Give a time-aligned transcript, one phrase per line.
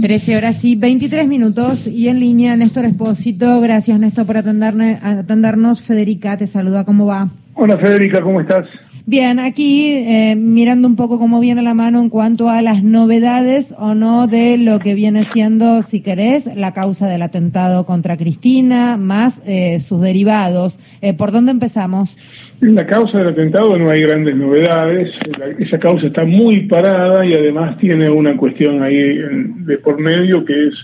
[0.00, 3.60] 13 horas y 23 minutos y en línea Néstor Espósito.
[3.60, 5.82] Gracias Néstor por atendernos.
[5.82, 7.28] Federica te saluda, ¿cómo va?
[7.54, 8.66] Hola Federica, ¿cómo estás?
[9.10, 13.74] Bien, aquí eh, mirando un poco cómo viene la mano en cuanto a las novedades
[13.76, 18.96] o no de lo que viene siendo, si querés, la causa del atentado contra Cristina,
[18.96, 20.78] más eh, sus derivados.
[21.02, 22.16] Eh, ¿Por dónde empezamos?
[22.62, 25.10] En la causa del atentado no hay grandes novedades,
[25.58, 29.18] esa causa está muy parada y además tiene una cuestión ahí
[29.66, 30.74] de por medio que es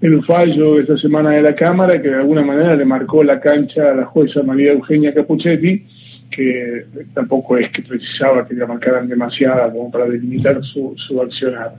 [0.00, 3.38] el fallo de esta semana de la Cámara que de alguna manera le marcó la
[3.38, 5.84] cancha a la jueza María Eugenia Capuchetti,
[6.30, 11.74] que tampoco es que precisaba que le marcaran demasiada como para delimitar su, su accionar.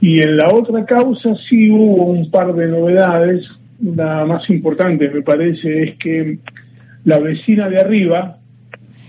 [0.00, 3.46] Y en la otra causa sí hubo un par de novedades.
[3.82, 6.38] La más importante me parece es que
[7.04, 8.38] la vecina de arriba,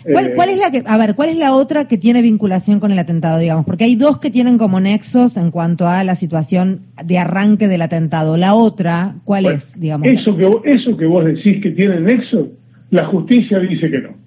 [0.04, 2.92] ¿Cuál, ¿Cuál, es la que, a ver, cuál es la otra que tiene vinculación con
[2.92, 3.66] el atentado, digamos?
[3.66, 7.82] Porque hay dos que tienen como nexos en cuanto a la situación de arranque del
[7.82, 8.38] atentado.
[8.38, 10.08] La otra, ¿cuál es, digamos?
[10.08, 12.48] Eso que, eso que vos decís que tiene nexo,
[12.92, 14.19] la justicia dice que no.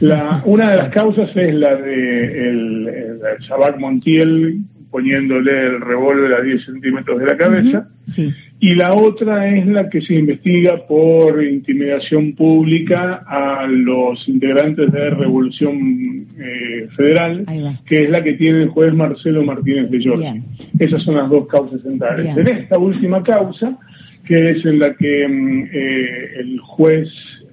[0.00, 6.42] La, una de las causas es la de el, el, Montiel poniéndole el revólver a
[6.42, 7.88] 10 centímetros de la cabeza.
[8.04, 8.32] sí.
[8.62, 15.10] Y la otra es la que se investiga por intimidación pública a los integrantes de
[15.10, 17.44] Revolución eh, Federal,
[17.84, 20.42] que es la que tiene el juez Marcelo Martínez de Jorge.
[20.78, 22.36] Esas son las dos causas centrales.
[22.36, 23.76] En esta última causa,
[24.24, 27.08] que es en la que mm, eh, el juez,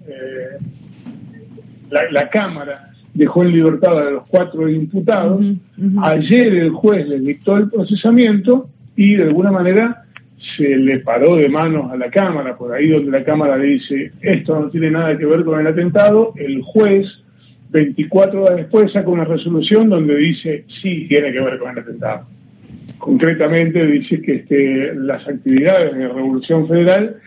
[0.07, 0.63] eh,
[1.89, 5.43] la, Cámara dejó en libertad a los cuatro imputados,
[6.03, 10.03] ayer el juez les dictó el procesamiento y de alguna manera
[10.57, 14.59] se le paró de manos a la Cámara, por ahí donde la Cámara dice, esto
[14.59, 17.07] no tiene nada que ver con el atentado, el juez,
[17.71, 22.25] 24 horas después, saca una resolución donde dice, sí, tiene que ver con el atentado.
[22.97, 27.17] Concretamente dice que este, las actividades de la Revolución Federal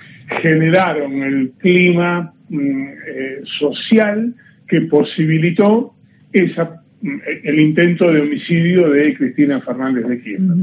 [0.41, 4.35] generaron el clima mm, eh, social
[4.73, 5.93] que posibilitó
[6.33, 10.57] esa el intento de homicidio de Cristina Fernández de Kirchner.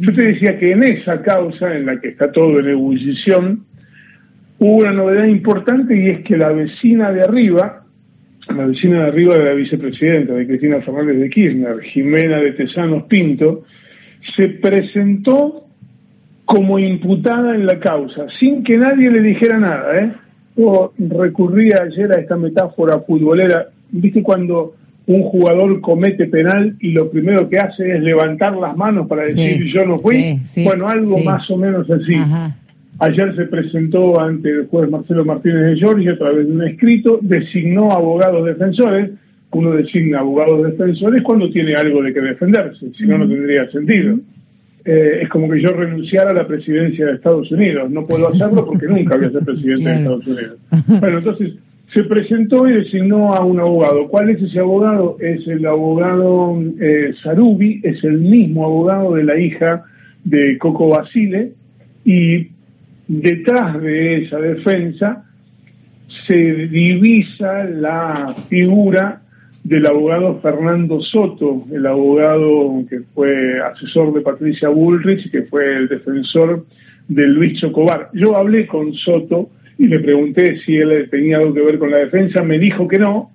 [0.00, 3.64] Yo te decía que en esa causa, en la que está todo en ebullición,
[4.58, 7.86] hubo una novedad importante y es que la vecina de arriba,
[8.48, 13.04] la vecina de arriba de la vicepresidenta de Cristina Fernández de Kirchner, Jimena de Tesanos
[13.04, 13.64] Pinto,
[14.36, 15.64] se presentó
[16.44, 20.00] como imputada en la causa, sin que nadie le dijera nada.
[20.00, 20.12] ¿eh?
[20.56, 24.74] Yo recurría ayer a esta metáfora futbolera, ¿viste cuando
[25.06, 29.64] un jugador comete penal y lo primero que hace es levantar las manos para decir
[29.66, 30.40] yo no fui.
[30.64, 32.16] bueno, algo más o menos así.
[33.00, 37.18] Ayer se presentó ante el juez Marcelo Martínez de Giorgio a través de un escrito,
[37.20, 39.10] designó abogados defensores.
[39.50, 44.18] Uno designa abogados defensores cuando tiene algo de que defenderse, si no, no tendría sentido.
[44.84, 47.90] Eh, es como que yo renunciara a la presidencia de Estados Unidos.
[47.90, 50.58] No puedo hacerlo porque nunca voy a ser presidente de Estados Unidos.
[51.00, 51.54] Bueno, entonces
[51.94, 54.08] se presentó y designó a un abogado.
[54.08, 55.16] ¿Cuál es ese abogado?
[55.20, 59.84] Es el abogado eh, Sarubi, es el mismo abogado de la hija
[60.24, 61.52] de Coco Basile,
[62.04, 62.48] y
[63.06, 65.24] detrás de esa defensa
[66.26, 69.22] se divisa la figura
[69.64, 75.88] del abogado Fernando Soto, el abogado que fue asesor de Patricia Bullrich que fue el
[75.88, 76.66] defensor
[77.08, 78.10] de Luis Chocobar.
[78.12, 81.98] Yo hablé con Soto y le pregunté si él tenía algo que ver con la
[81.98, 83.30] defensa, me dijo que no.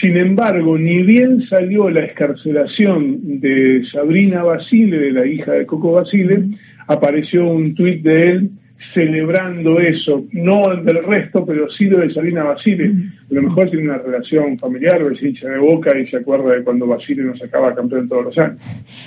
[0.00, 5.92] Sin embargo, ni bien salió la escarcelación de Sabrina Basile, de la hija de Coco
[5.92, 6.44] Basile,
[6.88, 8.50] apareció un tuit de él
[8.94, 12.92] celebrando eso, no del resto, pero sí lo de Salina Basile.
[13.30, 16.54] A lo mejor tiene una relación familiar o es hincha de boca y se acuerda
[16.54, 18.56] de cuando Basile nos sacaba campeón todos los años.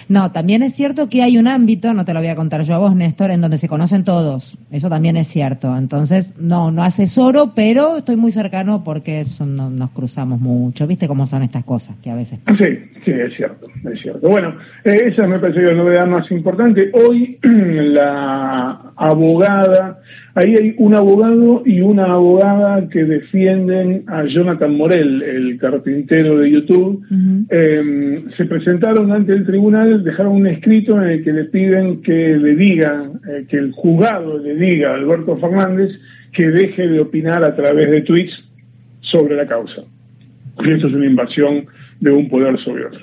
[0.09, 2.75] No, también es cierto que hay un ámbito, no te lo voy a contar yo
[2.75, 4.57] a vos, Néstor, en donde se conocen todos.
[4.71, 5.75] Eso también es cierto.
[5.75, 10.85] Entonces, no, no asesoro, pero estoy muy cercano porque nos cruzamos mucho.
[10.85, 12.39] ¿Viste cómo son estas cosas que a veces...
[12.57, 14.29] Sí, sí, es cierto, es cierto.
[14.29, 16.91] Bueno, eh, esa me parece la novedad más importante.
[16.93, 19.99] Hoy la abogada
[20.35, 26.51] ahí hay un abogado y una abogada que defienden a Jonathan Morel, el carpintero de
[26.51, 27.03] YouTube.
[27.49, 32.37] Em, se presentaron ante el tribunal, dejaron un escrito en el que le piden que
[32.37, 35.91] le digan, eh, que el juzgado le diga a Alberto Fernández
[36.33, 38.33] que deje de opinar a través de tweets
[39.01, 39.83] sobre la causa.
[40.63, 41.65] Que esto es una invasión
[41.99, 43.01] de un poder sobre otro.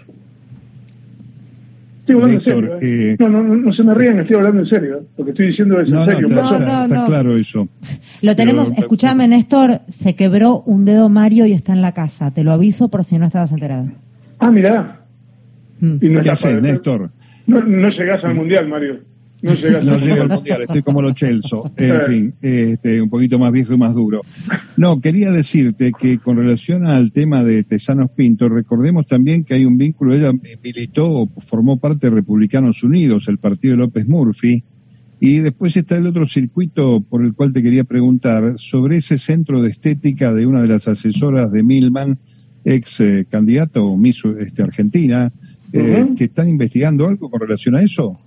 [2.08, 2.78] Estoy hablando en serio.
[2.80, 3.12] ¿eh?
[3.12, 5.94] Eh, no, no, no, se me rían, estoy hablando en serio, porque estoy diciendo eso
[5.94, 6.28] en serio.
[6.28, 7.68] No, está, claro eso.
[8.22, 12.30] Lo tenemos, escúchame, Néstor, se quebró un dedo Mario y está en la casa.
[12.30, 13.88] Te lo aviso por si no estabas enterado.
[14.38, 15.02] Ah, mira.
[15.80, 15.98] Mm.
[16.22, 17.10] ¿Qué haces, Néstor?
[17.46, 19.00] No, no llegás al mundial, Mario.
[19.42, 23.72] No llega al mundial, estoy como lo Chelso, en fin, este, un poquito más viejo
[23.74, 24.22] y más duro.
[24.76, 29.64] No, quería decirte que con relación al tema de Tesanos Pinto, recordemos también que hay
[29.64, 30.32] un vínculo, ella
[30.62, 34.64] militó, formó parte de Republicanos Unidos, el partido de López Murphy,
[35.20, 39.62] y después está el otro circuito por el cual te quería preguntar sobre ese centro
[39.62, 42.18] de estética de una de las asesoras de Milman,
[42.64, 45.32] ex eh, candidato Miss este, Argentina,
[45.72, 48.18] eh, que están investigando algo con relación a eso.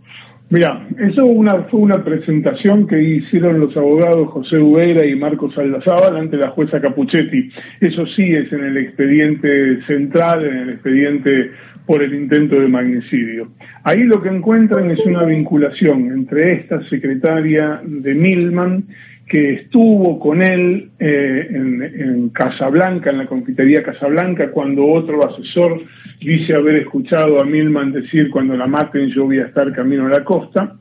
[0.51, 6.17] Mira, eso una, fue una presentación que hicieron los abogados José Ubeira y Marcos Aldazábal
[6.17, 7.49] ante la jueza Capuchetti.
[7.79, 11.51] Eso sí es en el expediente central, en el expediente
[11.85, 13.47] por el intento de magnicidio.
[13.85, 18.83] Ahí lo que encuentran es una vinculación entre esta secretaria de Milman
[19.31, 25.81] que estuvo con él eh, en, en, Casablanca, en la confitería Casablanca, cuando otro asesor
[26.19, 30.09] dice haber escuchado a Milman decir cuando la maten yo voy a estar camino a
[30.09, 30.75] la costa.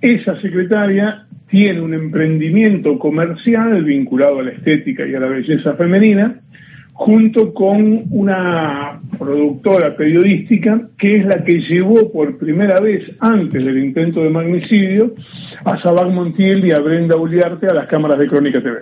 [0.00, 6.40] Esa secretaria tiene un emprendimiento comercial vinculado a la estética y a la belleza femenina,
[6.98, 13.78] junto con una productora periodística que es la que llevó por primera vez antes del
[13.78, 15.14] intento de magnicidio
[15.64, 18.80] a Sabac Montiel y a Brenda Uliarte a las cámaras de Crónica TV.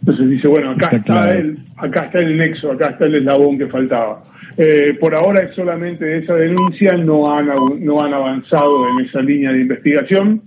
[0.00, 3.66] Entonces dice, bueno, acá está, el, acá está el nexo, acá está el eslabón que
[3.66, 4.22] faltaba.
[4.56, 9.52] Eh, por ahora es solamente esa denuncia, no han, no han avanzado en esa línea
[9.52, 10.40] de investigación,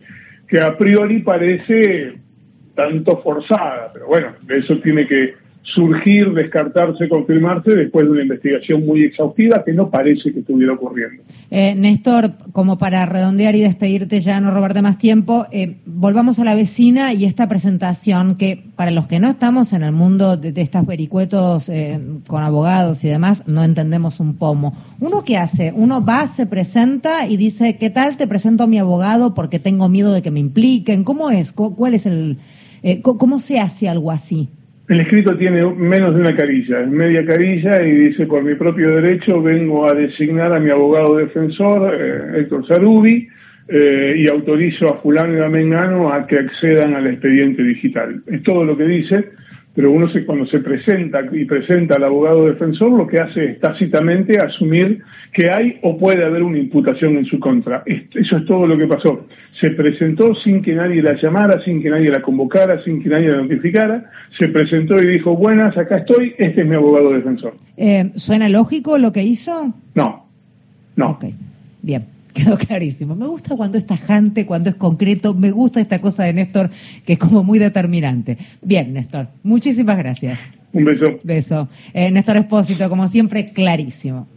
[0.47, 2.15] que a priori parece
[2.73, 9.03] tanto forzada, pero bueno, eso tiene que surgir, descartarse, confirmarse después de una investigación muy
[9.03, 11.23] exhaustiva que no parece que estuviera ocurriendo.
[11.49, 16.43] Eh, Néstor, como para redondear y despedirte ya, no robarte más tiempo, eh, volvamos a
[16.43, 20.51] la vecina y esta presentación que para los que no estamos en el mundo de,
[20.51, 24.75] de estas vericuetos eh, con abogados y demás, no entendemos un pomo.
[24.99, 25.73] ¿Uno qué hace?
[25.75, 28.17] Uno va, se presenta y dice, ¿qué tal?
[28.17, 31.03] Te presento a mi abogado porque tengo miedo de que me impliquen.
[31.03, 31.53] ¿Cómo es?
[31.53, 32.39] ¿Cuál es el...
[32.83, 34.49] Eh, ¿Cómo se hace algo así?
[34.87, 39.41] El escrito tiene menos de una carilla, media carilla y dice, por mi propio derecho
[39.41, 43.27] vengo a designar a mi abogado defensor, eh, Héctor Sarubi,
[43.67, 48.21] eh, y autorizo a fulano y a Mengano a que accedan al expediente digital.
[48.27, 49.23] Es todo lo que dice,
[49.73, 53.59] pero uno se, cuando se presenta y presenta al abogado defensor, lo que hace es
[53.59, 55.01] tácitamente asumir
[55.31, 57.83] que hay o puede haber una imputación en su contra.
[57.85, 59.27] Eso es todo lo que pasó.
[59.59, 63.29] Se presentó sin que nadie la llamara, sin que nadie la convocara, sin que nadie
[63.29, 64.11] la notificara.
[64.37, 67.53] Se presentó y dijo, buenas, acá estoy, este es mi abogado defensor.
[67.77, 69.73] Eh, ¿Suena lógico lo que hizo?
[69.95, 70.25] No,
[70.97, 71.11] no.
[71.11, 71.25] Ok,
[71.81, 72.05] bien.
[72.33, 73.15] Quedó clarísimo.
[73.15, 75.33] Me gusta cuando es tajante, cuando es concreto.
[75.33, 76.69] Me gusta esta cosa de Néstor,
[77.05, 78.37] que es como muy determinante.
[78.61, 79.27] Bien, Néstor.
[79.43, 80.39] Muchísimas gracias.
[80.73, 81.17] Un beso.
[81.23, 81.69] Beso.
[81.93, 84.27] Eh, Néstor Espósito, como siempre, clarísimo.